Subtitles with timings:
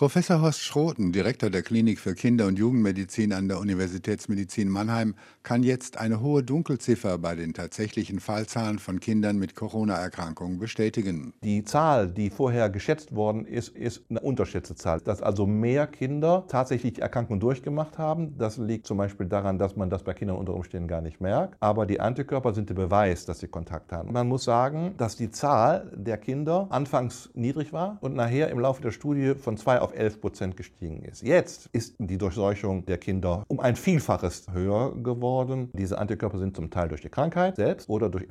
[0.00, 5.62] Professor Horst Schroten, Direktor der Klinik für Kinder- und Jugendmedizin an der Universitätsmedizin Mannheim, kann
[5.62, 11.34] jetzt eine hohe Dunkelziffer bei den tatsächlichen Fallzahlen von Kindern mit Corona-Erkrankungen bestätigen.
[11.44, 15.02] Die Zahl, die vorher geschätzt worden ist, ist eine unterschätzte Zahl.
[15.02, 19.76] Dass also mehr Kinder tatsächlich die Erkrankung durchgemacht haben, das liegt zum Beispiel daran, dass
[19.76, 21.58] man das bei Kindern unter Umständen gar nicht merkt.
[21.60, 24.14] Aber die Antikörper sind der Beweis, dass sie Kontakt haben.
[24.14, 28.80] Man muss sagen, dass die Zahl der Kinder anfangs niedrig war und nachher im Laufe
[28.80, 31.22] der Studie von zwei auf 11 Prozent gestiegen ist.
[31.22, 35.70] Jetzt ist die Durchseuchung der Kinder um ein Vielfaches höher geworden.
[35.72, 38.24] Diese Antikörper sind zum Teil durch die Krankheit selbst oder durch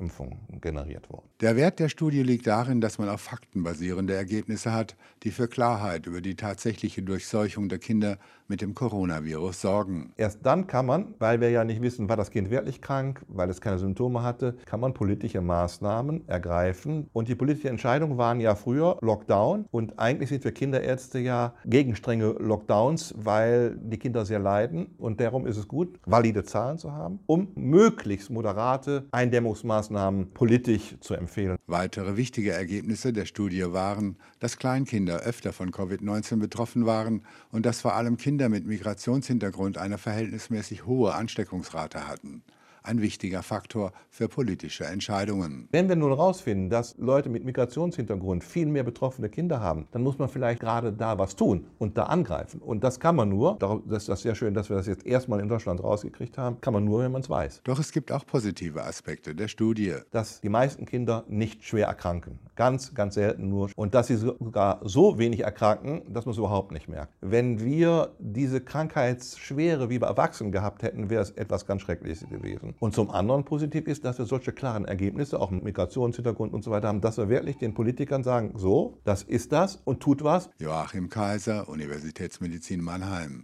[0.60, 1.30] Generiert worden.
[1.40, 5.48] Der Wert der Studie liegt darin, dass man auf Fakten basierende Ergebnisse hat, die für
[5.48, 10.12] Klarheit über die tatsächliche Durchseuchung der Kinder mit dem Coronavirus sorgen.
[10.16, 13.48] Erst dann kann man, weil wir ja nicht wissen, war das Kind wirklich krank, weil
[13.48, 17.08] es keine Symptome hatte, kann man politische Maßnahmen ergreifen.
[17.12, 19.66] Und die politische Entscheidung waren ja früher Lockdown.
[19.70, 24.88] Und eigentlich sind wir Kinderärzte ja gegen strenge Lockdowns, weil die Kinder sehr leiden.
[24.98, 30.49] Und darum ist es gut, valide Zahlen zu haben, um möglichst moderate Eindämmungsmaßnahmen politisch
[31.00, 31.58] zu empfehlen.
[31.66, 37.80] Weitere wichtige Ergebnisse der Studie waren, dass Kleinkinder öfter von Covid-19 betroffen waren und dass
[37.80, 42.42] vor allem Kinder mit Migrationshintergrund eine verhältnismäßig hohe Ansteckungsrate hatten
[42.82, 45.68] ein wichtiger Faktor für politische Entscheidungen.
[45.70, 50.18] Wenn wir nun herausfinden, dass Leute mit Migrationshintergrund viel mehr betroffene Kinder haben, dann muss
[50.18, 52.60] man vielleicht gerade da was tun und da angreifen.
[52.60, 55.40] Und das kann man nur, das ist das sehr schön, dass wir das jetzt erstmal
[55.40, 57.62] in Deutschland rausgekriegt haben, kann man nur, wenn man es weiß.
[57.64, 59.94] Doch es gibt auch positive Aspekte der Studie.
[60.10, 62.38] Dass die meisten Kinder nicht schwer erkranken.
[62.60, 63.70] Ganz, ganz selten nur.
[63.74, 67.14] Und dass sie sogar so wenig erkranken, dass man es überhaupt nicht merkt.
[67.22, 72.74] Wenn wir diese Krankheitsschwere wie bei Erwachsenen gehabt hätten, wäre es etwas ganz Schreckliches gewesen.
[72.78, 76.70] Und zum anderen positiv ist, dass wir solche klaren Ergebnisse, auch mit Migrationshintergrund und so
[76.70, 80.50] weiter haben, dass wir wirklich den Politikern sagen, so, das ist das und tut was.
[80.58, 83.38] Joachim Kaiser, Universitätsmedizin Mannheim.